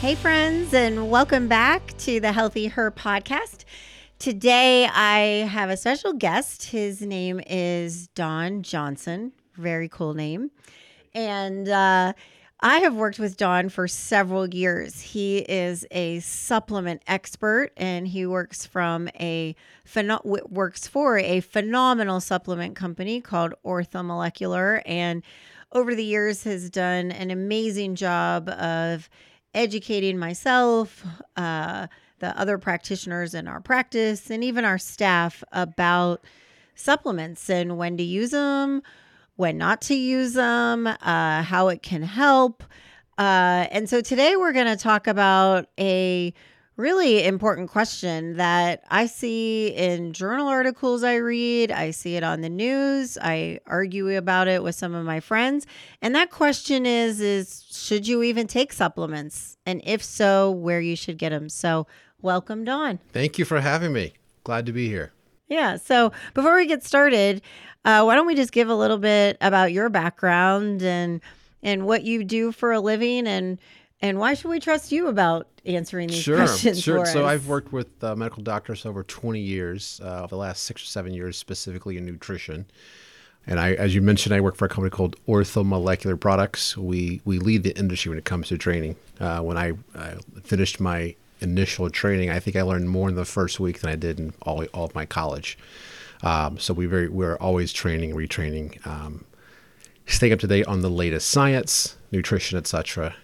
[0.00, 3.64] Hey, friends, and welcome back to the Healthy Her podcast.
[4.18, 6.66] Today, I have a special guest.
[6.66, 9.32] His name is Don Johnson.
[9.54, 10.50] Very cool name.
[11.14, 12.12] And uh,
[12.60, 15.00] I have worked with Don for several years.
[15.00, 19.56] He is a supplement expert, and he works from a
[19.88, 25.22] pheno- works for a phenomenal supplement company called Orthomolecular, and
[25.72, 29.08] over the years has done an amazing job of
[29.56, 31.04] educating myself,
[31.36, 31.88] uh,
[32.20, 36.22] the other practitioners in our practice, and even our staff about
[36.74, 38.82] supplements and when to use them,
[39.36, 42.62] when not to use them, uh, how it can help.
[43.18, 46.32] Uh, and so today we're going to talk about a
[46.76, 51.70] really important question that I see in journal articles I read.
[51.70, 53.16] I see it on the news.
[53.20, 55.66] I argue about it with some of my friends.
[56.02, 59.56] And that question is is should you even take supplements?
[59.64, 61.48] And if so, where you should get them.
[61.48, 61.86] So,
[62.20, 62.98] welcome Don.
[63.12, 64.14] Thank you for having me.
[64.44, 65.12] Glad to be here.
[65.48, 65.76] Yeah.
[65.76, 67.42] So, before we get started,
[67.84, 71.20] uh, why don't we just give a little bit about your background and
[71.62, 73.58] and what you do for a living and
[74.00, 76.80] and why should we trust you about answering these sure, questions?
[76.82, 77.04] Sure.
[77.06, 80.82] so I've worked with uh, medical doctors over 20 years, uh, over the last six
[80.82, 82.66] or seven years, specifically in nutrition.
[83.46, 86.76] And I, as you mentioned, I work for a company called Orthomolecular Products.
[86.76, 88.96] We we lead the industry when it comes to training.
[89.20, 93.24] Uh, when I, I, finished my initial training, I think I learned more in the
[93.24, 95.56] first week than I did in all, all of my college.
[96.22, 99.24] Um, so we very we're always training, retraining, um,
[100.06, 103.14] staying up to date on the latest science, nutrition, etc.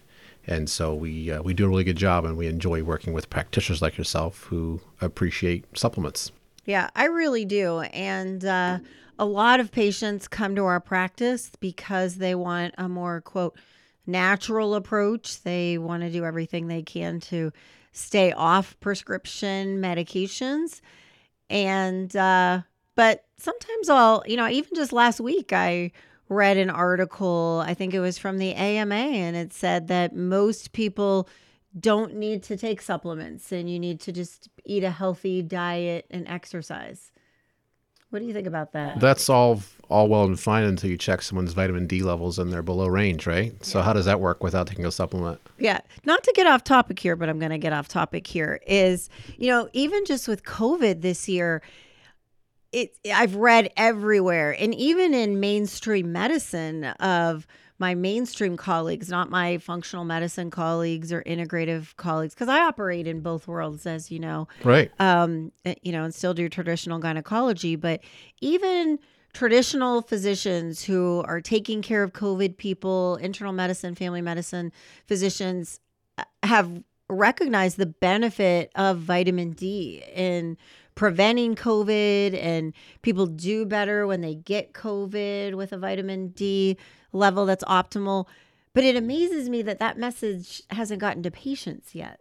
[0.46, 3.30] And so we uh, we do a really good job, and we enjoy working with
[3.30, 6.32] practitioners like yourself who appreciate supplements.
[6.64, 8.78] Yeah, I really do, and uh,
[9.18, 13.56] a lot of patients come to our practice because they want a more quote
[14.06, 15.42] natural approach.
[15.42, 17.52] They want to do everything they can to
[17.92, 20.80] stay off prescription medications,
[21.50, 22.62] and uh,
[22.96, 25.92] but sometimes I'll you know even just last week I
[26.32, 30.72] read an article, I think it was from the AMA, and it said that most
[30.72, 31.28] people
[31.78, 36.28] don't need to take supplements and you need to just eat a healthy diet and
[36.28, 37.12] exercise.
[38.10, 39.00] What do you think about that?
[39.00, 42.62] That's all all well and fine until you check someone's vitamin D levels and they're
[42.62, 43.52] below range, right?
[43.52, 43.58] Yeah.
[43.62, 45.40] So how does that work without taking a supplement?
[45.58, 45.80] Yeah.
[46.04, 49.08] Not to get off topic here, but I'm going to get off topic here is,
[49.38, 51.62] you know, even just with COVID this year,
[52.72, 57.46] it I've read everywhere and even in mainstream medicine of
[57.82, 63.20] my mainstream colleagues, not my functional medicine colleagues or integrative colleagues, because I operate in
[63.20, 64.46] both worlds, as you know.
[64.62, 64.92] Right.
[65.00, 68.00] Um, eh, you know, and still do traditional gynecology, but
[68.40, 69.00] even
[69.32, 74.70] traditional physicians who are taking care of COVID people, internal medicine, family medicine
[75.06, 75.80] physicians
[76.18, 80.56] uh, have recognized the benefit of vitamin D in
[80.94, 82.72] preventing COVID and
[83.02, 86.76] people do better when they get COVID with a vitamin D
[87.12, 88.26] level that's optimal.
[88.74, 92.20] But it amazes me that that message hasn't gotten to patients yet.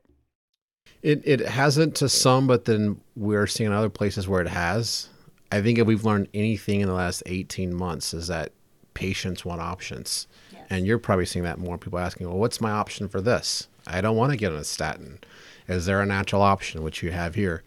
[1.02, 5.10] It, it hasn't to some, but then we're seeing other places where it has.
[5.52, 8.52] I think if we've learned anything in the last 18 months is that
[8.94, 10.28] patients want options.
[10.52, 10.62] Yes.
[10.70, 13.68] And you're probably seeing that more people asking, well, what's my option for this?
[13.88, 15.20] I don't want to get on a statin.
[15.68, 17.64] Is there a natural option, which you have here?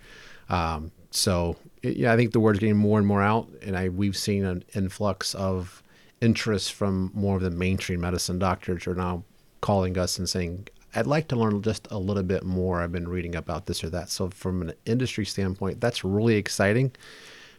[0.49, 3.88] Um, so it, yeah, I think the word's getting more and more out, and I
[3.88, 5.82] we've seen an influx of
[6.21, 9.25] interest from more of the mainstream medicine doctors are now
[9.61, 12.81] calling us and saying, "I'd like to learn just a little bit more.
[12.81, 16.93] I've been reading about this or that." So from an industry standpoint, that's really exciting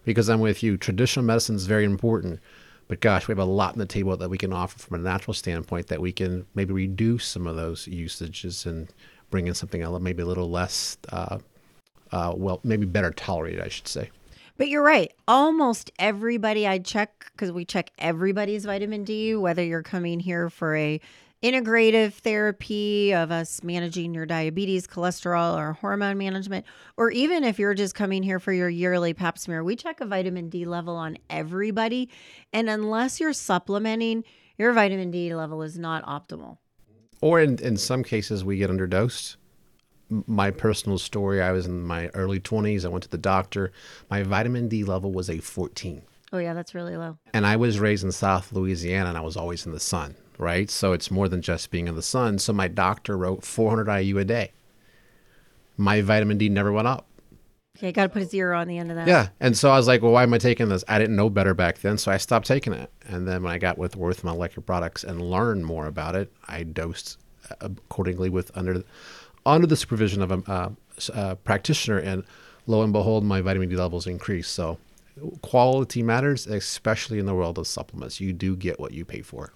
[0.03, 0.77] because I'm with you.
[0.77, 2.39] Traditional medicine is very important.
[2.87, 5.03] But gosh, we have a lot on the table that we can offer from a
[5.03, 8.89] natural standpoint that we can maybe reduce some of those usages and
[9.31, 11.39] bring in something maybe a little less uh,
[12.11, 14.09] uh, well, maybe better tolerated, I should say.
[14.57, 15.11] But you're right.
[15.27, 20.75] Almost everybody I check, because we check everybody's vitamin D, whether you're coming here for
[20.75, 21.01] a
[21.43, 26.65] integrative therapy of us managing your diabetes, cholesterol, or hormone management,
[26.97, 30.05] or even if you're just coming here for your yearly pap smear, we check a
[30.05, 32.09] vitamin D level on everybody.
[32.53, 34.23] And unless you're supplementing,
[34.57, 36.57] your vitamin D level is not optimal.
[37.21, 39.35] Or in, in some cases, we get underdosed.
[40.09, 42.85] My personal story I was in my early 20s.
[42.85, 43.71] I went to the doctor.
[44.09, 46.03] My vitamin D level was a 14.
[46.31, 47.17] Oh yeah, that's really low.
[47.33, 50.69] And I was raised in South Louisiana and I was always in the sun, right?
[50.69, 52.39] So it's more than just being in the sun.
[52.39, 54.51] So my doctor wrote 400 IU a day.
[55.77, 57.07] My vitamin D never went up.
[57.77, 59.07] Okay, got to put a zero on the end of that.
[59.07, 59.29] Yeah.
[59.41, 60.85] And so I was like, well, why am I taking this?
[60.87, 61.97] I didn't know better back then.
[61.97, 62.89] So I stopped taking it.
[63.07, 67.17] And then when I got with Orthomolecular Products and learned more about it, I dosed
[67.51, 68.83] uh, accordingly with under,
[69.45, 70.75] under the supervision of a
[71.13, 71.97] uh, practitioner.
[71.97, 72.23] And
[72.67, 74.51] lo and behold, my vitamin D levels increased.
[74.53, 74.77] So
[75.41, 78.19] quality matters, especially in the world of supplements.
[78.19, 79.53] You do get what you pay for.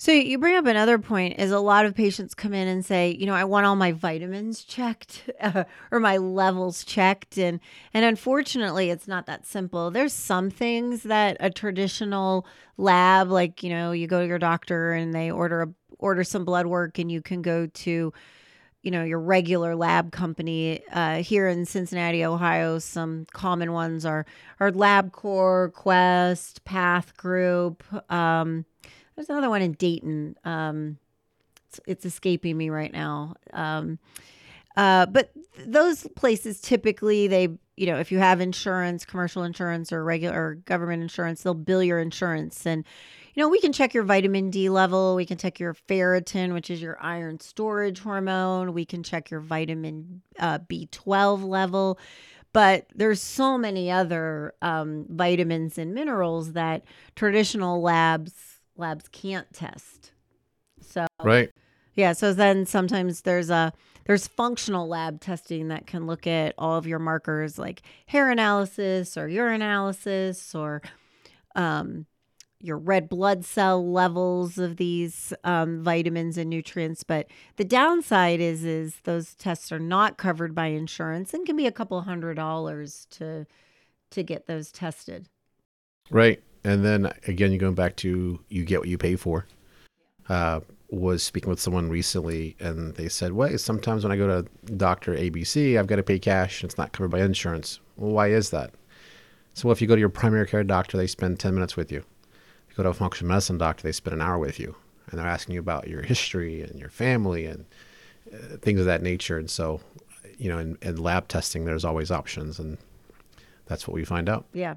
[0.00, 3.16] So you bring up another point is a lot of patients come in and say,
[3.18, 7.58] you know, I want all my vitamins checked uh, or my levels checked and
[7.92, 9.90] and unfortunately it's not that simple.
[9.90, 14.92] There's some things that a traditional lab like, you know, you go to your doctor
[14.92, 15.68] and they order a
[15.98, 18.12] order some blood work and you can go to
[18.88, 22.78] you know your regular lab company uh, here in Cincinnati, Ohio.
[22.78, 24.24] Some common ones are
[24.60, 27.84] are LabCorp, Quest, Path Group.
[28.10, 28.64] Um,
[29.14, 30.36] there's another one in Dayton.
[30.42, 30.96] Um,
[31.66, 33.34] it's, it's escaping me right now.
[33.52, 33.98] Um,
[34.74, 39.92] uh, but th- those places typically they you know if you have insurance, commercial insurance
[39.92, 42.86] or regular or government insurance, they'll bill your insurance and.
[43.38, 45.14] You know, we can check your vitamin D level.
[45.14, 48.74] We can check your ferritin, which is your iron storage hormone.
[48.74, 52.00] We can check your vitamin uh, B12 level.
[52.52, 56.82] But there's so many other um, vitamins and minerals that
[57.14, 60.10] traditional labs labs can't test.
[60.80, 61.52] So Right.
[61.94, 63.72] yeah, so then sometimes there's a
[64.08, 69.16] there's functional lab testing that can look at all of your markers like hair analysis
[69.16, 70.82] or urine analysis or
[71.54, 72.04] um,
[72.60, 77.04] your red blood cell levels of these um, vitamins and nutrients.
[77.04, 81.66] But the downside is is those tests are not covered by insurance and can be
[81.66, 83.46] a couple hundred dollars to
[84.10, 85.28] to get those tested.
[86.10, 86.42] Right.
[86.64, 89.46] And then again, you're going back to you get what you pay for.
[90.28, 90.60] Uh,
[90.90, 95.14] was speaking with someone recently and they said, well, sometimes when I go to Dr.
[95.14, 96.62] ABC, I've got to pay cash.
[96.62, 97.80] And it's not covered by insurance.
[97.96, 98.72] Well, why is that?
[99.54, 101.92] So well, if you go to your primary care doctor, they spend 10 minutes with
[101.92, 102.04] you.
[102.78, 104.76] Go to a functional medicine doctor, they spend an hour with you.
[105.10, 107.64] And they're asking you about your history and your family and
[108.32, 109.36] uh, things of that nature.
[109.36, 109.80] And so,
[110.38, 112.60] you know, in, in lab testing, there's always options.
[112.60, 112.78] And
[113.66, 114.46] that's what we find out.
[114.52, 114.74] Yeah.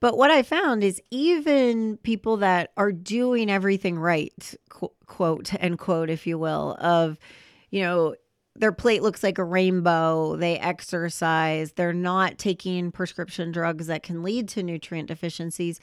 [0.00, 5.78] But what I found is even people that are doing everything right, qu- quote, end
[5.78, 7.18] quote, if you will, of,
[7.70, 8.16] you know,
[8.56, 14.24] their plate looks like a rainbow, they exercise, they're not taking prescription drugs that can
[14.24, 15.78] lead to nutrient deficiencies.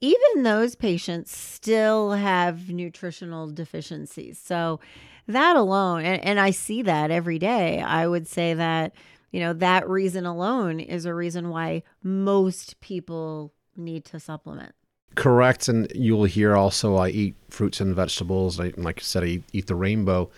[0.00, 4.38] Even those patients still have nutritional deficiencies.
[4.38, 4.80] So,
[5.26, 8.94] that alone, and, and I see that every day, I would say that
[9.30, 14.74] you know that reason alone is a reason why most people need to supplement
[15.18, 18.60] Correct, and you'll hear also I eat fruits and vegetables.
[18.60, 20.30] I, like I said, I eat, the rainbow.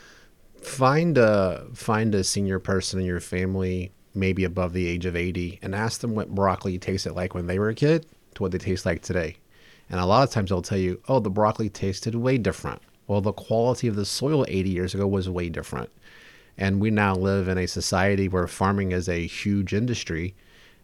[0.63, 5.59] Find a find a senior person in your family, maybe above the age of eighty,
[5.61, 8.07] and ask them what broccoli tasted like when they were a kid
[8.37, 9.37] to what they taste like today.
[9.91, 13.21] And a lot of times they'll tell you, "Oh, the broccoli tasted way different." Well,
[13.21, 15.91] the quality of the soil eighty years ago was way different,
[16.57, 20.35] and we now live in a society where farming is a huge industry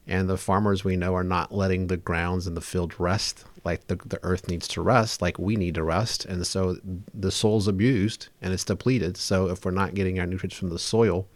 [0.06, 3.86] and the farmers we know are not letting the grounds and the field rest like
[3.88, 6.24] the, the earth needs to rest like we need to rest.
[6.24, 6.76] And so
[7.12, 9.16] the soil's abused and it's depleted.
[9.16, 11.26] So if we're not getting our nutrients from the soil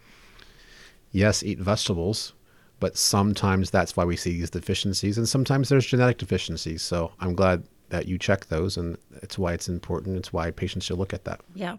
[1.11, 2.33] yes eat vegetables
[2.81, 6.83] but sometimes that's why we see these deficiencies and sometimes there's genetic deficiencies.
[6.83, 10.17] So i'm glad that you check those and it's why it's important.
[10.17, 11.41] It's why patients should look at that.
[11.55, 11.77] Yeah.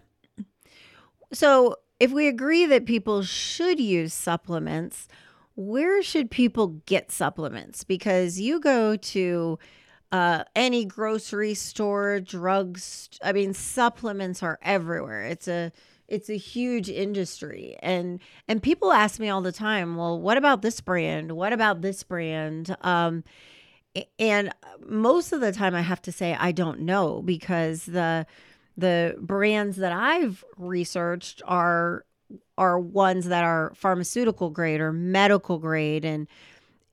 [1.32, 5.08] So if we agree that people should use supplements
[5.54, 7.84] where should people get supplements?
[7.84, 9.58] Because you go to
[10.10, 15.24] uh, any grocery store drugs i mean supplements are everywhere.
[15.24, 15.72] It's a
[16.12, 17.76] it's a huge industry.
[17.82, 21.32] And and people ask me all the time well what about this brand?
[21.32, 22.76] What about this brand?
[22.82, 23.24] Um
[24.18, 24.54] and
[24.86, 28.24] most of the time i have to say i don't know because the
[28.74, 32.06] the brands that i've researched are
[32.58, 36.04] are ones that are pharmaceutical grade or medical grade.
[36.04, 36.28] And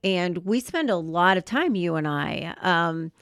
[0.02, 2.54] and we spend a lot of time you and i.
[2.60, 3.12] Um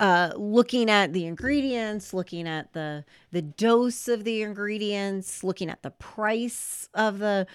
[0.00, 5.82] uh, looking at the ingredients, looking at the the dose of the ingredients, looking at
[5.82, 7.46] the price of the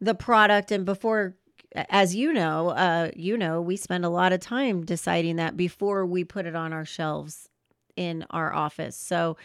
[0.00, 1.36] the product, and before,
[1.74, 6.06] as you know, uh, you know, we spend a lot of time deciding that before
[6.06, 7.48] we put it on our shelves
[7.96, 8.96] in our office.
[8.96, 9.36] So,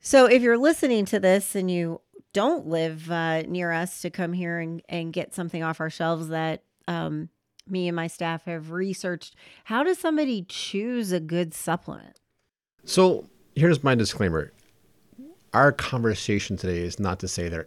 [0.00, 2.00] So if you're listening to this and you
[2.32, 6.28] don't live uh, near us to come here and, and get something off our shelves
[6.28, 7.28] that um,
[7.68, 12.18] me and my staff have researched, how does somebody choose a good supplement?
[12.84, 14.52] So here's my disclaimer.
[15.52, 17.66] Our conversation today is not to say there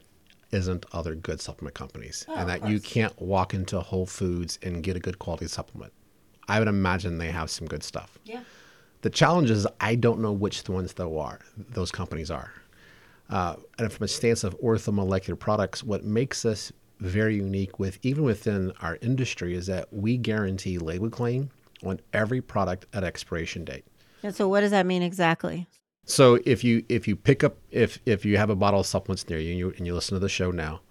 [0.51, 4.83] isn't other good supplement companies Oh, and that you can't walk into Whole Foods and
[4.83, 5.93] get a good quality supplement.
[6.47, 8.17] I would imagine they have some good stuff.
[8.25, 8.41] Yeah.
[9.01, 12.51] The challenge is I don't know which ones though are those companies are.
[13.29, 18.23] Uh, and from a stance of orthomolecular products, what makes us very unique with even
[18.23, 21.49] within our industry is that we guarantee label claim
[21.83, 23.85] on every product at expiration date.
[24.23, 25.67] And so what does that mean exactly?
[26.05, 29.29] So if you if you pick up if if you have a bottle of supplements
[29.29, 30.81] near you and you, and you listen to the show now,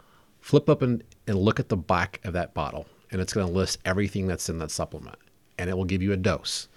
[0.41, 3.53] flip up and, and look at the back of that bottle and it's going to
[3.53, 5.19] list everything that's in that supplement
[5.59, 6.69] and it will give you a dose.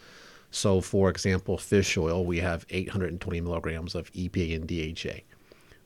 [0.50, 5.24] So for example, fish oil, we have 820 milligrams of EPA and DHA.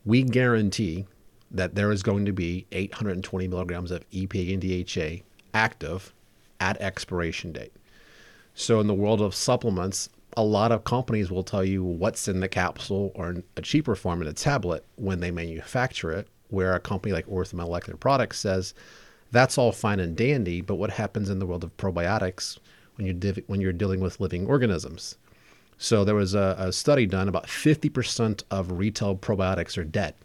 [0.05, 1.05] We guarantee
[1.55, 6.13] that there is going to be 820 milligrams of EPA and DHA active
[6.59, 7.73] at expiration date.
[8.53, 12.41] So in the world of supplements, a lot of companies will tell you what's in
[12.41, 16.73] the capsule or in a cheaper form in a tablet when they manufacture it, where
[16.73, 18.73] a company like Orthomolecular Products says
[19.31, 22.57] that's all fine and dandy, but what happens in the world of probiotics
[22.95, 25.17] when you're div- when you're dealing with living organisms?
[25.77, 30.15] So there was a, a study done about 50% of retail probiotics are dead.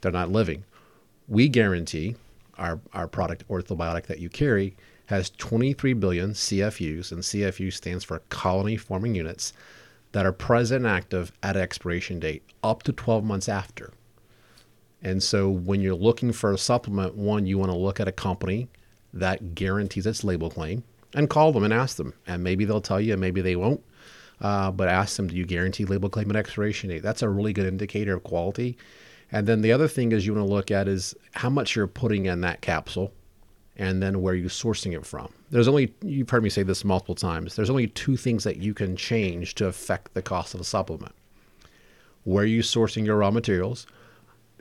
[0.00, 0.64] They're not living.
[1.28, 2.16] We guarantee
[2.58, 4.76] our, our product orthobiotic that you carry
[5.06, 9.52] has 23 billion CFUs, and CFU stands for colony forming units
[10.12, 13.92] that are present and active at expiration date up to 12 months after.
[15.02, 18.12] And so when you're looking for a supplement, one, you want to look at a
[18.12, 18.68] company
[19.12, 22.14] that guarantees its label claim and call them and ask them.
[22.26, 23.82] And maybe they'll tell you, and maybe they won't.
[24.40, 27.02] Uh, but ask them, do you guarantee label claim and expiration date?
[27.02, 28.76] That's a really good indicator of quality.
[29.32, 31.86] And then the other thing is you want to look at is how much you're
[31.86, 33.12] putting in that capsule
[33.76, 35.32] and then where you're sourcing it from.
[35.50, 38.74] There's only, you've heard me say this multiple times, there's only two things that you
[38.74, 41.14] can change to affect the cost of a supplement.
[42.24, 43.86] Where are you sourcing your raw materials?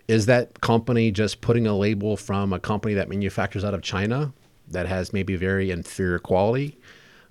[0.07, 4.33] Is that company just putting a label from a company that manufactures out of China
[4.69, 6.77] that has maybe very inferior quality?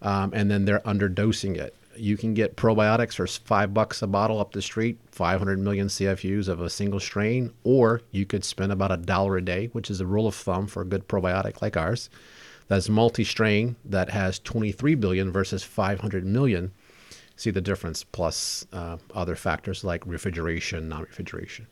[0.02, 1.74] Um, and then they're underdosing it.
[1.98, 6.48] You can get probiotics for five bucks a bottle up the street, 500 million CFUs
[6.48, 10.00] of a single strain, or you could spend about a dollar a day, which is
[10.00, 12.10] a rule of thumb for a good probiotic like ours.
[12.68, 16.72] That's multi-strain that has 23 billion versus 500 million.
[17.36, 21.66] See the difference, plus uh, other factors like refrigeration, non-refrigeration.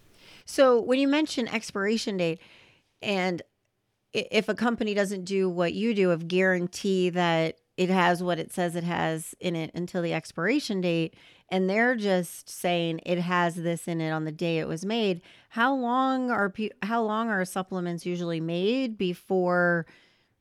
[0.45, 2.40] So when you mention expiration date,
[3.02, 3.42] and
[4.12, 8.52] if a company doesn't do what you do of guarantee that it has what it
[8.52, 11.14] says it has in it until the expiration date,
[11.49, 15.21] and they're just saying it has this in it on the day it was made,
[15.50, 16.52] how long are
[16.83, 19.87] how long are supplements usually made before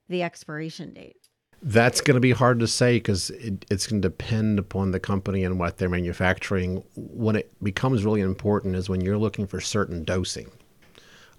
[0.07, 1.17] the expiration date?
[1.61, 4.99] That's going to be hard to say because it, it's going to depend upon the
[4.99, 6.83] company and what they're manufacturing.
[6.95, 10.51] When it becomes really important is when you're looking for certain dosing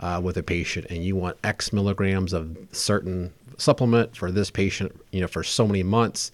[0.00, 4.98] uh, with a patient and you want X milligrams of certain supplement for this patient,
[5.10, 6.32] you know, for so many months.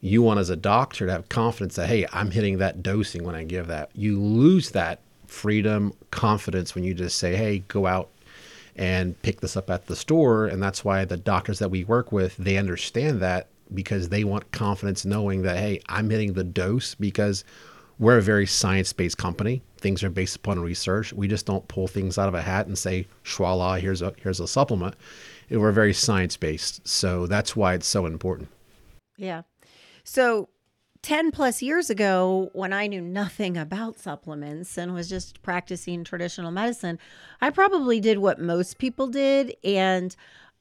[0.00, 3.34] You want as a doctor to have confidence that hey, I'm hitting that dosing when
[3.34, 3.90] I give that.
[3.94, 8.08] You lose that freedom, confidence when you just say, hey, go out
[8.78, 12.12] and pick this up at the store and that's why the doctors that we work
[12.12, 16.94] with they understand that because they want confidence knowing that hey i'm hitting the dose
[16.94, 17.44] because
[17.98, 22.18] we're a very science-based company things are based upon research we just don't pull things
[22.18, 24.94] out of a hat and say voila here's a here's a supplement
[25.50, 28.48] we're very science-based so that's why it's so important
[29.18, 29.42] Yeah.
[30.04, 30.48] So
[31.02, 36.50] 10 plus years ago, when I knew nothing about supplements and was just practicing traditional
[36.50, 36.98] medicine,
[37.40, 39.54] I probably did what most people did.
[39.62, 40.14] And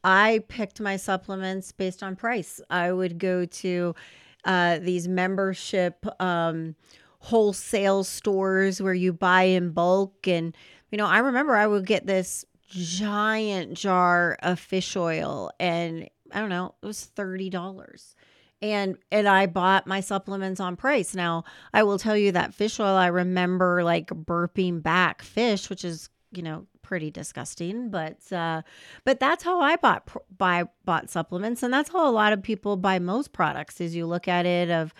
[0.03, 2.59] I picked my supplements based on price.
[2.69, 3.95] I would go to
[4.43, 6.75] uh, these membership um,
[7.27, 10.27] wholesale stores where you buy in bulk.
[10.29, 10.55] And,
[10.91, 16.39] you know, I remember I would get this giant jar of fish oil and I
[16.39, 18.15] don't know, it was $30
[18.61, 21.13] and and I bought my supplements on price.
[21.13, 21.43] Now,
[21.73, 26.09] I will tell you that fish oil I remember like burping back fish, which is,
[26.31, 28.61] you know, pretty disgusting, but uh
[29.03, 32.77] but that's how I bought buy bought supplements and that's how a lot of people
[32.77, 34.93] buy most products is you look at it of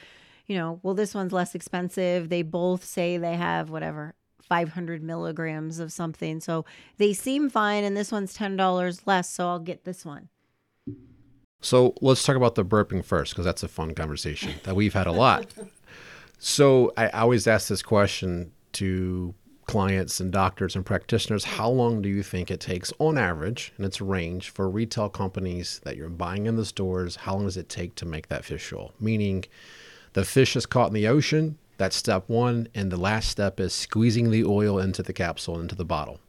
[0.48, 2.30] you know, well this one's less expensive.
[2.30, 6.40] They both say they have whatever 500 milligrams of something.
[6.40, 6.66] So
[6.98, 10.30] they seem fine and this one's $10 less, so I'll get this one.
[11.60, 15.08] So let's talk about the burping first, because that's a fun conversation that we've had
[15.08, 15.54] a lot.
[16.40, 19.34] so I always ask this question to
[19.66, 23.86] clients and doctors and practitioners how long do you think it takes on average and
[23.86, 27.68] it's range for retail companies that you're buying in the stores how long does it
[27.68, 29.44] take to make that fish oil meaning
[30.18, 33.72] the fish is caught in the ocean that's step one and the last step is
[33.72, 36.20] squeezing the oil into the capsule into the bottle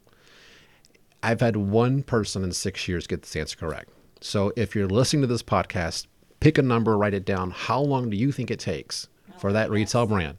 [1.23, 3.89] i've had one person in six years get this answer correct
[4.21, 6.07] so if you're listening to this podcast
[6.39, 9.71] pick a number write it down how long do you think it takes for that
[9.71, 10.37] retail brand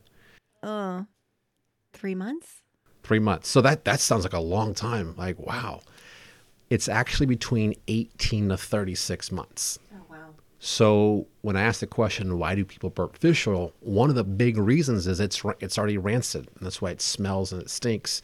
[0.61, 1.03] Uh,
[1.91, 2.61] three months.
[3.01, 3.49] three months.
[3.49, 5.15] So that that sounds like a long time.
[5.17, 5.81] Like wow,
[6.69, 9.79] it's actually between eighteen to thirty six months.
[10.59, 13.73] So when I ask the question, why do people burp fish oil?
[13.79, 17.53] One of the big reasons is it's it's already rancid, and that's why it smells
[17.53, 18.21] and it stinks.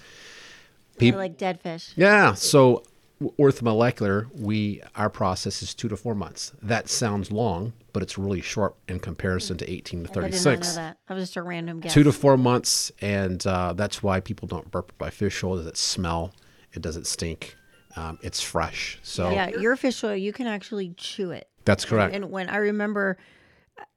[0.98, 1.94] People like dead fish.
[1.96, 2.34] yeah.
[2.34, 2.84] So
[3.22, 6.52] orthomolecular, we our process is two to four months.
[6.62, 10.98] That sounds long, but it's really short in comparison to eighteen to not know that.
[11.08, 11.94] That was just a random guess.
[11.94, 15.58] two to four months, and uh, that's why people don't burp by fish oil.
[15.58, 16.34] Does it smell?
[16.74, 17.56] It doesn't stink.
[17.96, 19.00] Um, it's fresh.
[19.04, 21.48] So Yeah, your fish oil, you can actually chew it.
[21.66, 22.16] That's correct.
[22.16, 23.18] And when I remember,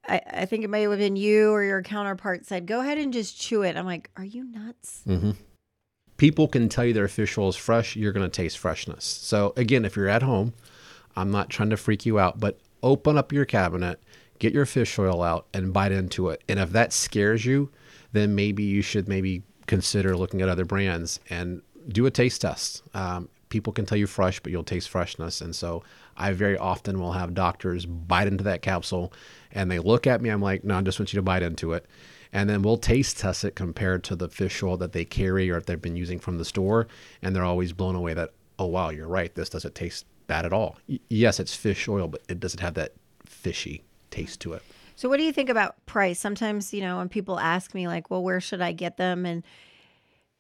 [0.07, 3.13] I, I think it may have been you or your counterpart said, "Go ahead and
[3.13, 5.03] just chew it." I'm like, "Are you nuts?"
[6.19, 7.97] people can tell you their fish oil is fresh.
[7.97, 9.05] You're going to taste freshness.
[9.05, 10.53] So again, if you're at home,
[11.17, 14.03] I'm not trying to freak you out, but open up your cabinet,
[14.39, 16.45] get your fish oil out, and bite into it.
[16.49, 17.71] And if that scares you,
[18.13, 22.83] then maybe you should maybe consider looking at other brands and do a taste test.
[22.95, 25.41] Um, people can tell you fresh, but you'll taste freshness.
[25.41, 25.83] And so
[26.17, 29.13] I very often will have doctors bite into that capsule
[29.53, 30.29] and they look at me.
[30.29, 31.87] I'm like, no, I just want you to bite into it.
[32.33, 35.57] And then we'll taste test it compared to the fish oil that they carry or
[35.57, 36.87] if they've been using from the store.
[37.23, 39.35] And they're always blown away that, oh, wow, you're right.
[39.35, 40.77] This doesn't taste bad at all.
[40.89, 42.93] Y- yes, it's fish oil, but it doesn't have that
[43.25, 44.63] fishy taste to it.
[44.95, 46.19] So, what do you think about price?
[46.19, 49.25] Sometimes, you know, when people ask me, like, well, where should I get them?
[49.25, 49.45] And,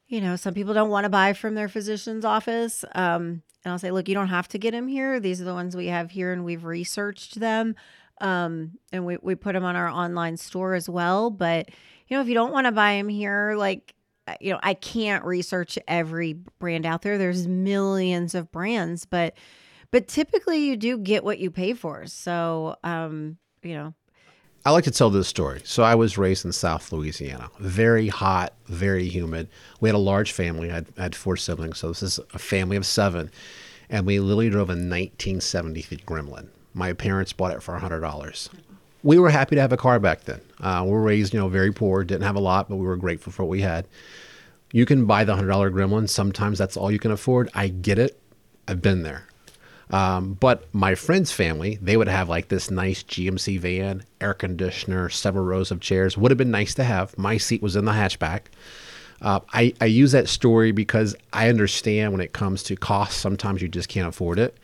[0.08, 2.84] you know, some people don't want to buy from their physician's office.
[2.94, 5.20] Um, and I'll say, look, you don't have to get them here.
[5.20, 7.74] These are the ones we have here, and we've researched them.
[8.20, 11.30] Um, and we, we put them on our online store as well.
[11.30, 11.68] But,
[12.08, 13.94] you know, if you don't want to buy them here, like,
[14.40, 17.18] you know, I can't research every brand out there.
[17.18, 19.34] There's millions of brands, but,
[19.90, 22.06] but typically you do get what you pay for.
[22.06, 23.94] So, um, you know,
[24.64, 25.62] I like to tell this story.
[25.64, 29.48] So I was raised in South Louisiana, very hot, very humid.
[29.80, 30.70] We had a large family.
[30.70, 33.30] I had, I had four siblings, so this is a family of seven,
[33.88, 36.48] and we literally drove a 1973 Gremlin.
[36.74, 38.50] My parents bought it for hundred dollars.
[39.02, 40.40] We were happy to have a car back then.
[40.60, 42.96] Uh, we were raised, you know, very poor, didn't have a lot, but we were
[42.96, 43.86] grateful for what we had.
[44.72, 46.08] You can buy the hundred dollar Gremlin.
[46.08, 47.48] Sometimes that's all you can afford.
[47.54, 48.20] I get it.
[48.66, 49.27] I've been there.
[49.90, 55.08] Um, but my friend's family, they would have like this nice GMC van, air conditioner,
[55.08, 56.16] several rows of chairs.
[56.16, 57.16] Would have been nice to have.
[57.16, 58.42] My seat was in the hatchback.
[59.20, 63.62] Uh, I, I use that story because I understand when it comes to cost, sometimes
[63.62, 64.56] you just can't afford it.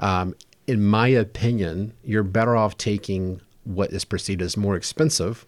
[0.00, 0.34] Um,
[0.66, 5.46] in my opinion, you're better off taking what is perceived as more expensive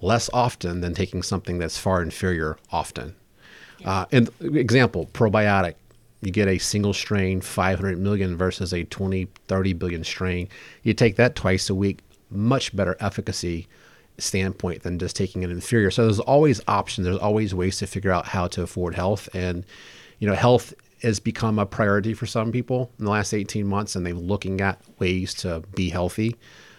[0.00, 3.14] less often than taking something that's far inferior often.
[3.84, 5.74] Uh, and example, probiotic.
[6.22, 10.48] You get a single strain, 500 million versus a 20, 30 billion strain.
[10.82, 12.00] You take that twice a week,
[12.30, 13.68] much better efficacy
[14.18, 15.90] standpoint than just taking an inferior.
[15.90, 17.04] So there's always options.
[17.04, 19.28] There's always ways to figure out how to afford health.
[19.34, 19.64] And,
[20.18, 23.94] you know, health has become a priority for some people in the last 18 months,
[23.94, 26.36] and they're looking at ways to be healthy.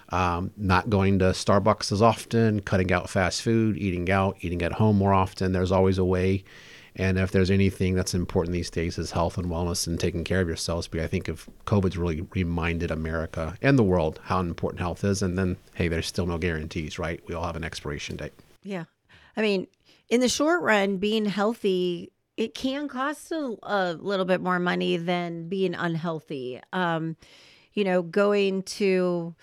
[0.09, 4.73] Um, not going to Starbucks as often, cutting out fast food, eating out, eating at
[4.73, 5.51] home more often.
[5.51, 6.43] There's always a way.
[6.97, 10.41] And if there's anything that's important these days is health and wellness and taking care
[10.41, 10.87] of yourselves.
[10.87, 15.21] But I think if COVID's really reminded America and the world how important health is,
[15.21, 17.21] and then hey, there's still no guarantees, right?
[17.27, 18.33] We all have an expiration date.
[18.63, 18.85] Yeah.
[19.37, 19.67] I mean,
[20.09, 24.97] in the short run, being healthy, it can cost a, a little bit more money
[24.97, 26.59] than being unhealthy.
[26.73, 27.15] Um,
[27.73, 29.35] you know, going to,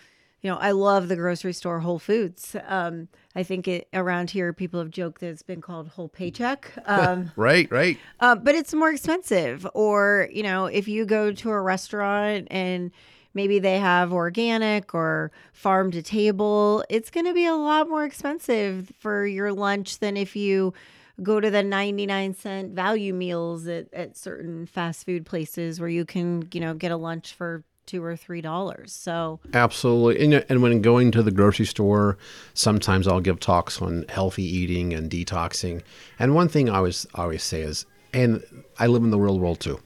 [0.44, 2.54] you know, I love the grocery store Whole Foods.
[2.68, 6.70] Um, I think it around here people have joked that it's been called whole paycheck.
[6.86, 7.98] Um, Right, right.
[8.20, 9.66] uh, but it's more expensive.
[9.72, 12.90] Or, you know, if you go to a restaurant and
[13.32, 18.04] maybe they have organic or farm to table, it's going to be a lot more
[18.04, 20.74] expensive for your lunch than if you
[21.22, 26.04] go to the 99 cent value meals at, at certain fast food places where you
[26.04, 28.92] can, you know, get a lunch for two or three dollars.
[28.92, 30.24] So, Absolutely.
[30.24, 32.18] And, and when going to the grocery store,
[32.54, 35.82] sometimes I'll give talks on healthy eating and detoxing.
[36.18, 38.42] And one thing I always always say is, and
[38.78, 39.80] I live in the real world too.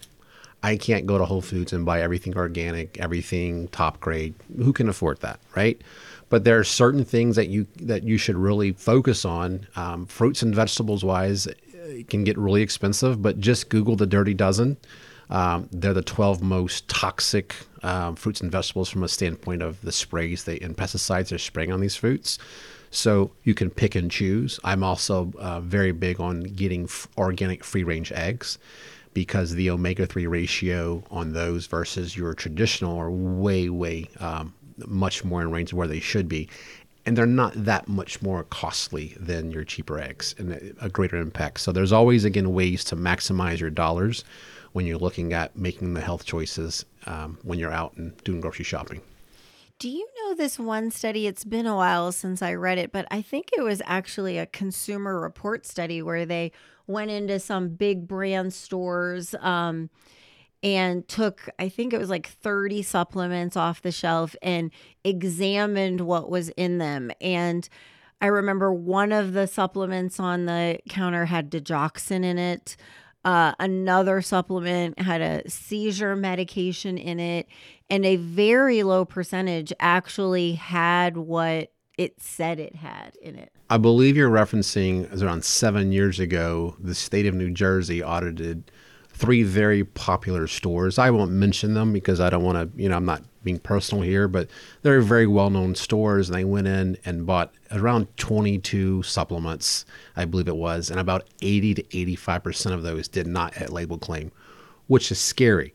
[0.63, 4.35] I can't go to Whole Foods and buy everything organic, everything top grade.
[4.57, 5.81] Who can afford that, right?
[6.31, 10.43] But there are certain things that you that you should really focus on, um, fruits
[10.43, 11.47] and vegetables wise.
[11.47, 14.77] it can get really expensive, but just Google the Dirty Dozen.
[15.31, 19.93] Um, they're the 12 most toxic um, fruits and vegetables from a standpoint of the
[19.93, 22.39] sprays they and pesticides they're spraying on these fruits.
[22.91, 24.59] So you can pick and choose.
[24.65, 28.59] I'm also uh, very big on getting f- organic free range eggs
[29.13, 34.55] because the omega 3 ratio on those versus your traditional are way, way um,
[34.87, 36.49] much more in range of where they should be.
[37.09, 41.61] And they're not that much more costly than your cheaper eggs and a greater impact.
[41.61, 44.25] So there's always, again, ways to maximize your dollars
[44.73, 48.67] when you're looking at making the health choices um, when you're out and doing grocery
[48.67, 49.01] shopping.
[49.79, 51.27] Do you know this one study?
[51.27, 54.45] It's been a while since I read it, but I think it was actually a
[54.45, 56.53] consumer report study where they
[56.87, 59.89] went into some big brand stores um,
[60.63, 64.71] and took, I think it was like 30 supplements off the shelf and
[65.05, 67.11] examined what was in them.
[67.21, 67.69] And
[68.21, 72.77] I remember one of the supplements on the counter had digoxin in it.
[73.25, 77.47] Uh, another supplement had a seizure medication in it,
[77.91, 83.53] and a very low percentage actually had what it said it had in it.
[83.69, 88.71] I believe you're referencing around seven years ago, the state of New Jersey audited
[89.19, 90.97] three very popular stores.
[90.97, 94.05] I won't mention them because I don't want to, you know, I'm not being personal
[94.05, 94.49] here, but
[94.83, 96.29] they're very well known stores.
[96.29, 101.27] And they went in and bought around 22 supplements, I believe it was, and about
[101.43, 104.31] 80 to 85% of those did not hit label claim,
[104.87, 105.75] which is scary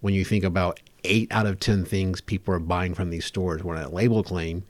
[0.00, 3.64] when you think about eight out of 10 things people are buying from these stores
[3.64, 4.62] were at label claim.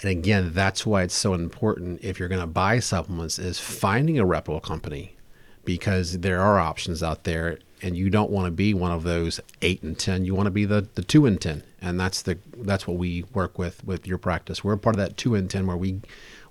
[0.00, 4.18] And again, that's why it's so important if you're going to buy supplements is finding
[4.18, 5.16] a reputable company
[5.64, 9.40] because there are options out there and you don't want to be one of those
[9.60, 10.24] eight and ten.
[10.24, 13.24] You want to be the, the two and ten, and that's the that's what we
[13.34, 14.62] work with with your practice.
[14.62, 16.00] We're part of that two and ten where we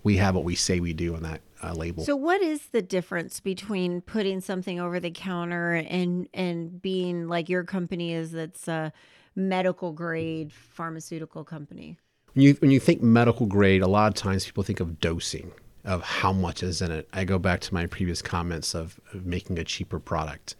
[0.03, 2.03] we have what we say we do on that uh, label.
[2.03, 7.49] So, what is the difference between putting something over the counter and and being like
[7.49, 8.91] your company is that's a
[9.35, 11.97] medical grade pharmaceutical company?
[12.33, 15.51] When you when you think medical grade, a lot of times people think of dosing
[15.83, 17.07] of how much is in it.
[17.13, 20.55] I go back to my previous comments of, of making a cheaper product.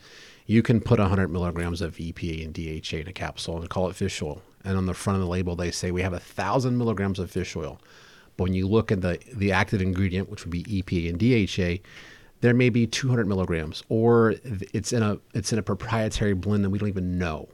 [0.46, 3.96] You can put 100 milligrams of EPA and DHA in a capsule and call it
[3.96, 4.42] fish oil.
[4.64, 7.32] And on the front of the label, they say we have a thousand milligrams of
[7.32, 7.80] fish oil.
[8.38, 11.88] But when you look at the the active ingredient, which would be EPA and DHA,
[12.42, 16.70] there may be 200 milligrams, or it's in a it's in a proprietary blend that
[16.70, 17.48] we don't even know.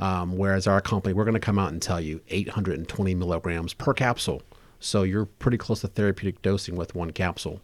[0.00, 3.94] Um, whereas our company, we're going to come out and tell you 820 milligrams per
[3.94, 4.42] capsule.
[4.82, 7.60] So you're pretty close to therapeutic dosing with one capsule.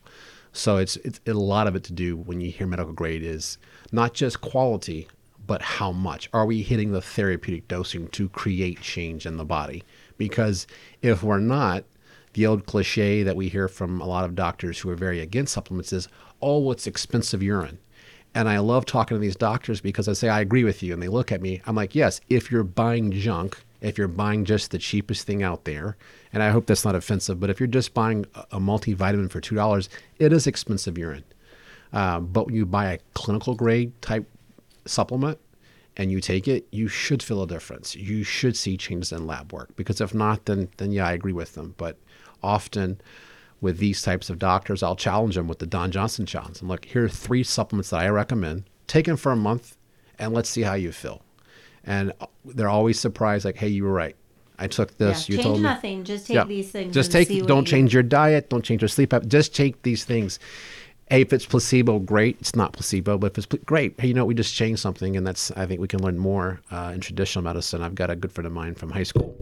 [0.52, 3.58] So it's, it's a lot of it to do when you hear medical grade is
[3.90, 5.08] not just quality,
[5.46, 9.82] but how much are we hitting the therapeutic dosing to create change in the body?
[10.16, 10.66] Because
[11.02, 11.84] if we're not,
[12.34, 15.52] the old cliche that we hear from a lot of doctors who are very against
[15.52, 16.08] supplements is,
[16.40, 17.78] oh, it's expensive urine.
[18.34, 20.92] And I love talking to these doctors because I say, I agree with you.
[20.92, 21.62] And they look at me.
[21.66, 25.64] I'm like, yes, if you're buying junk, if you're buying just the cheapest thing out
[25.64, 25.96] there,
[26.32, 29.88] and I hope that's not offensive, but if you're just buying a multivitamin for $2,
[30.18, 31.24] it is expensive urine.
[31.92, 34.28] Uh, but when you buy a clinical grade type
[34.84, 35.38] supplement
[35.96, 37.94] and you take it, you should feel a difference.
[37.94, 41.32] You should see changes in lab work because if not, then, then yeah, I agree
[41.32, 41.74] with them.
[41.76, 41.96] But
[42.42, 43.00] often,
[43.60, 46.60] with these types of doctors, I'll challenge them with the Don Johnson challenge.
[46.60, 48.64] And look, here are three supplements that I recommend.
[48.86, 49.76] Take them for a month
[50.18, 51.22] and let's see how you feel.
[51.88, 52.12] And
[52.44, 54.14] they're always surprised, like, hey, you were right.
[54.58, 55.28] I took this.
[55.28, 55.62] Yeah, you told me.
[55.62, 56.04] nothing.
[56.04, 56.44] Just take Yeah.
[56.44, 56.92] these things.
[56.94, 57.28] Just take.
[57.46, 58.50] Don't you- change your diet.
[58.50, 59.14] Don't change your sleep.
[59.26, 60.38] Just take these things.
[61.10, 62.36] Hey, if it's placebo, great.
[62.40, 64.80] It's not placebo, but if it's pl- great, hey, you know, what we just changed
[64.82, 65.50] something, and that's.
[65.52, 67.82] I think we can learn more uh, in traditional medicine.
[67.82, 69.34] I've got a good friend of mine from high school.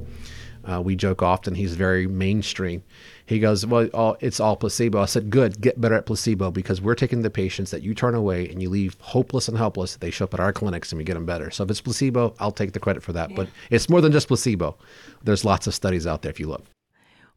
[0.66, 1.54] Uh, we joke often.
[1.54, 2.82] He's very mainstream.
[3.24, 5.60] He goes, "Well, all, it's all placebo." I said, "Good.
[5.60, 8.68] Get better at placebo because we're taking the patients that you turn away and you
[8.68, 9.96] leave hopeless and helpless.
[9.96, 11.50] They show up at our clinics and we get them better.
[11.50, 13.34] So if it's placebo, I'll take the credit for that.
[13.34, 14.76] But it's more than just placebo.
[15.22, 16.64] There's lots of studies out there if you look."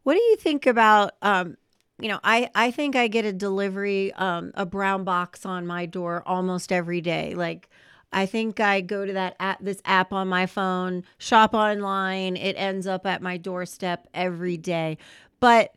[0.04, 1.58] What do you think about um
[2.02, 5.86] you know, I I think I get a delivery um a brown box on my
[5.86, 7.36] door almost every day.
[7.36, 7.70] Like
[8.12, 12.54] I think I go to that app this app on my phone, shop online, it
[12.54, 14.98] ends up at my doorstep every day.
[15.40, 15.76] But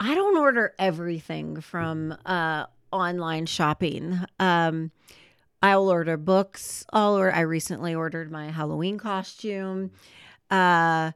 [0.00, 4.18] I don't order everything from uh online shopping.
[4.40, 4.90] Um
[5.60, 6.86] I'll order books.
[6.92, 9.90] I'll order, I recently ordered my Halloween costume.
[10.50, 11.12] Uh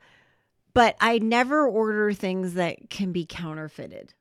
[0.74, 4.14] but I never order things that can be counterfeited.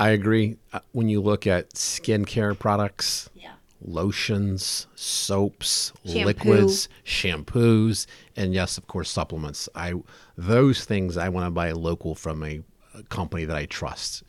[0.00, 0.56] I agree.
[0.72, 3.54] Uh, When you look at skincare products, Yeah.
[3.80, 6.24] Lotions, soaps, Shampoo.
[6.26, 9.68] liquids, shampoos, and yes, of course, supplements.
[9.74, 9.94] I
[10.36, 12.60] those things I want to buy local from a,
[12.94, 14.22] a company that I trust.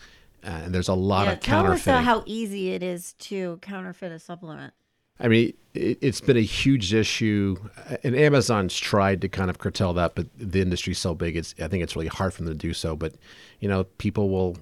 [0.43, 3.57] uh, and there's a lot Yeah, of tell us uh, how easy it is to
[3.61, 4.73] counterfeit a supplement.
[5.19, 7.57] I mean, it, it's been a huge issue,
[7.89, 11.53] uh, and Amazon's tried to kind of curtail that, but the industry's so big, it's
[11.61, 12.95] I think it's really hard for them to do so.
[12.95, 13.15] But
[13.59, 14.57] you know, people will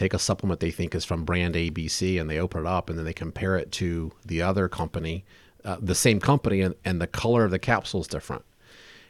[0.00, 2.98] take a supplement they think is from brand ABC, and they open it up, and
[2.98, 5.24] then they compare it to the other company,
[5.62, 8.42] uh, the same company, and, and the color of the capsule is different.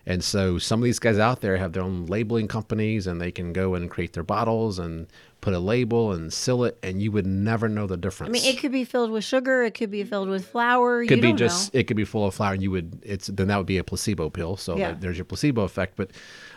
[0.05, 3.31] And so some of these guys out there have their own labeling companies and they
[3.31, 5.07] can go and create their bottles and
[5.43, 8.31] put a label and seal it and you would never know the difference.
[8.31, 9.63] I mean, it could be filled with sugar.
[9.63, 11.05] It could be filled with flour.
[11.05, 11.81] could be just know.
[11.81, 13.85] it could be full of flour and you would it's then that would be a
[13.85, 14.97] placebo pill so Yeah.
[14.99, 16.11] there's your placebo effect but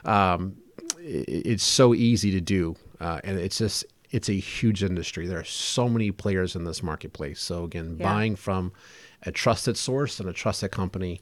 [0.05, 5.27] um, i it's so easy to do uh, and it's just it's a huge industry
[5.27, 8.05] there are so many players in this marketplace so again Yeah.
[8.13, 8.71] buying from
[9.23, 11.19] a trusted source and a trusted company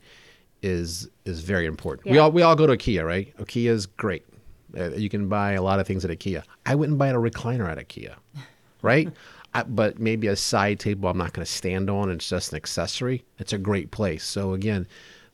[0.62, 4.26] is is very important we all we all go to ikea right ikea is great
[4.78, 7.68] uh, you can buy a lot of things at ikea i wouldn't buy a recliner
[7.70, 8.16] at ikea
[8.84, 9.10] right?
[9.54, 12.10] I, but maybe a side table I'm not going to stand on.
[12.10, 13.26] It's just an accessory.
[13.38, 14.24] It's a great place.
[14.24, 14.88] So again,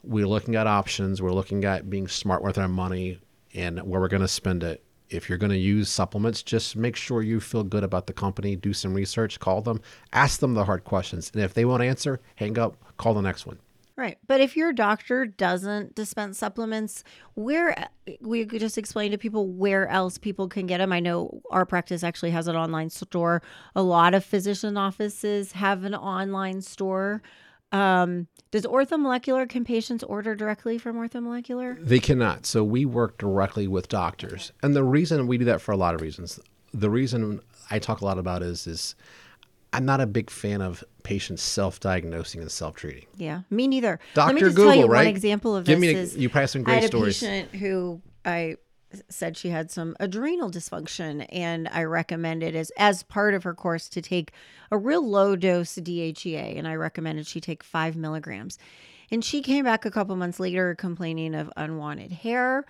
[0.03, 1.21] we're looking at options.
[1.21, 3.19] We're looking at being smart with our money
[3.53, 4.83] and where we're going to spend it.
[5.09, 8.55] If you're going to use supplements, just make sure you feel good about the company.
[8.55, 9.39] Do some research.
[9.39, 9.81] Call them.
[10.13, 11.31] Ask them the hard questions.
[11.33, 12.75] And if they won't answer, hang up.
[12.97, 13.59] Call the next one.
[13.95, 14.19] Right.
[14.27, 17.87] But if your doctor doesn't dispense supplements, where
[18.21, 20.91] we could just explain to people where else people can get them.
[20.91, 23.41] I know our practice actually has an online store.
[23.75, 27.23] A lot of physician offices have an online store.
[27.71, 31.77] Um, does orthomolecular can patients order directly from orthomolecular?
[31.85, 32.45] They cannot.
[32.45, 35.93] So we work directly with doctors, and the reason we do that for a lot
[35.95, 36.39] of reasons.
[36.73, 38.95] The reason I talk a lot about is is
[39.73, 43.05] I'm not a big fan of patients self-diagnosing and self-treating.
[43.17, 43.99] Yeah, me neither.
[44.13, 44.27] Dr.
[44.27, 44.99] Let me just Google, tell you right?
[45.05, 45.93] one example of Give this.
[45.93, 47.19] me a- is you probably have some I great had a stories.
[47.19, 48.55] patient who I
[49.09, 53.89] said she had some adrenal dysfunction, and I recommended as as part of her course
[53.89, 54.31] to take
[54.71, 58.57] a real low dose DHEA, and I recommended she take five milligrams.
[59.11, 62.65] And she came back a couple months later complaining of unwanted hair.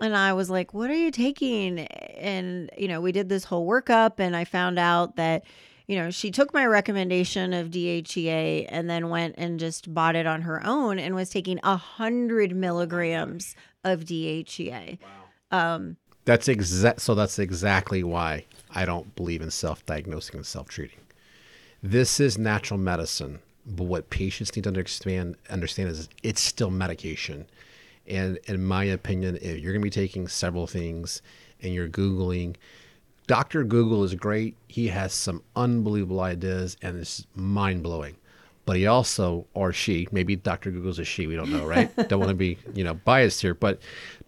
[0.00, 1.80] And I was like, What are you taking?
[1.80, 5.44] And, you know, we did this whole workup, and I found out that,
[5.90, 10.24] you know, she took my recommendation of DHEA and then went and just bought it
[10.24, 14.98] on her own and was taking a hundred milligrams of DHEA.
[15.50, 17.00] Um, That's exact.
[17.00, 21.00] So that's exactly why I don't believe in self-diagnosing and self-treating.
[21.82, 27.46] This is natural medicine, but what patients need to understand understand is it's still medication.
[28.06, 31.20] And in my opinion, if you're going to be taking several things
[31.60, 32.54] and you're googling,
[33.30, 34.56] Doctor Google is great.
[34.66, 38.16] He has some unbelievable ideas and it's mind blowing.
[38.66, 40.72] But he also, or she, maybe Dr.
[40.72, 41.94] Google's a she, we don't know, right?
[42.08, 43.78] don't want to be, you know, biased here, but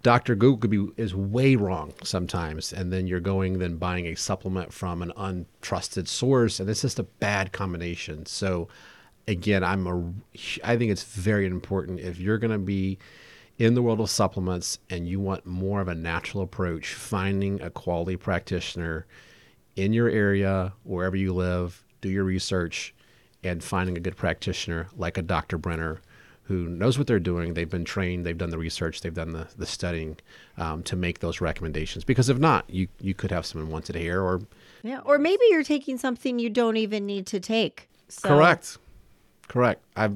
[0.05, 0.37] Dr.
[0.37, 2.73] Google could be is way wrong sometimes.
[2.73, 7.01] And then you're going then buying a supplement from an untrusted source, and it's just
[7.01, 8.25] a bad combination.
[8.27, 8.69] So
[9.27, 10.13] again, I'm a
[10.63, 12.99] I think it's very important if you're gonna be
[13.59, 17.71] in the world of supplements and you want more of a natural approach, finding a
[17.71, 19.07] quality practitioner
[19.77, 22.95] in your area, wherever you live, do your research
[23.45, 25.59] and finding a good practitioner like a Dr.
[25.59, 26.01] Brenner
[26.45, 27.55] who knows what they're doing.
[27.55, 30.19] They've been trained, they've done the research, they've done the, the studying
[30.59, 32.05] um, to make those recommendations.
[32.05, 34.43] Because if not, you, you could have some unwanted hair or
[34.83, 35.01] yeah.
[35.05, 37.89] Or maybe you're taking something you don't even need to take.
[38.09, 38.79] So, Correct.
[39.49, 39.83] Correct.
[39.97, 40.11] I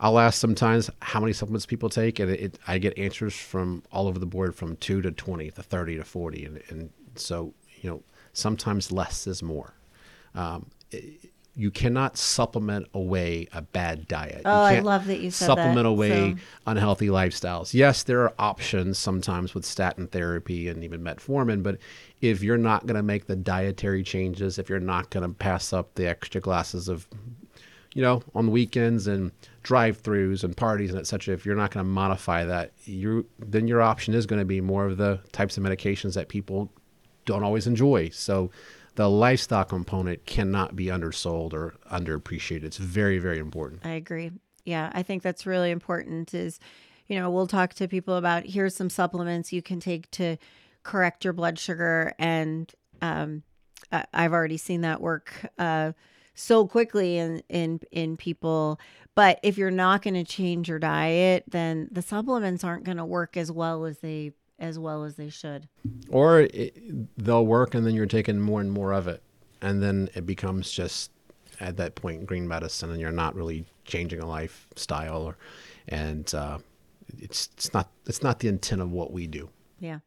[0.00, 3.82] I'll ask sometimes how many supplements people take, and it, it, I get answers from
[3.92, 7.52] all over the board, from two to twenty to thirty to forty, and, and so
[7.80, 9.74] you know sometimes less is more.
[10.34, 14.42] Um, it- you cannot supplement away a bad diet.
[14.44, 15.86] Oh, I love that you said supplement that.
[15.86, 17.74] away So- unhealthy lifestyles.
[17.74, 21.78] Yes, there are options sometimes with statin therapy and even metformin, but
[22.20, 25.72] if you're not going to make the dietary changes, if you're not going to pass
[25.72, 27.06] up the extra glasses of,
[27.94, 31.84] you know, on the weekends and drive-throughs and parties and etc., if you're not going
[31.84, 35.56] to modify that, you then your option is going to be more of the types
[35.56, 36.72] of medications that people
[37.24, 38.08] don't always enjoy.
[38.10, 38.50] So
[38.94, 42.64] the lifestyle component cannot be undersold or underappreciated.
[42.64, 43.84] It's very, very important.
[43.84, 44.30] I agree.
[44.64, 46.58] Yeah, I think that's really important is,
[47.06, 50.36] you know, we'll talk to people about here's some supplements you can take to
[50.82, 53.42] correct your blood sugar and um
[53.92, 55.92] I- I've already seen that work uh
[56.40, 58.80] so quickly in in in people
[59.14, 63.04] but if you're not going to change your diet then the supplements aren't going to
[63.04, 65.68] work as well as they as well as they should
[66.08, 66.76] or it,
[67.22, 69.22] they'll work and then you're taking more and more of it
[69.60, 71.10] and then it becomes just
[71.60, 75.36] at that point green medicine and you're not really changing a lifestyle or
[75.88, 76.58] and uh,
[77.18, 79.48] it's it's not it's not the intent of what we do
[79.78, 79.98] Yeah.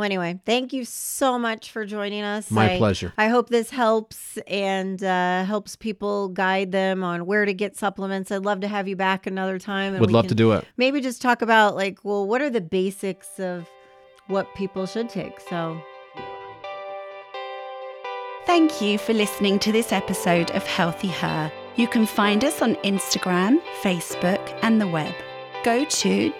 [0.00, 2.50] Well, anyway, thank you so much for joining us.
[2.50, 3.12] My I- pleasure.
[3.18, 8.30] I hope this helps and uh, helps people guide them on where to get supplements.
[8.30, 9.92] I'd love to have you back another time.
[9.92, 10.64] And Would we love can to do it.
[10.78, 13.68] Maybe just talk about like, well, what are the basics of
[14.26, 15.38] what people should take?
[15.50, 15.78] So
[18.46, 21.52] Thank you for listening to this episode of Healthy Her.
[21.76, 25.14] You can find us on Instagram, Facebook, and the web.
[25.62, 26.32] Go to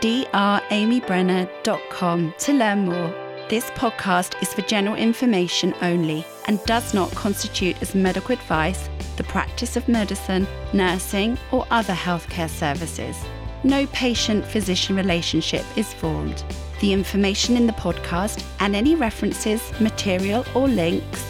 [0.00, 3.14] www.dramybrenner.com to learn more.
[3.48, 9.24] This podcast is for general information only and does not constitute as medical advice, the
[9.24, 13.18] practice of medicine, nursing, or other healthcare services.
[13.62, 16.42] No patient physician relationship is formed.
[16.80, 21.29] The information in the podcast and any references, material, or links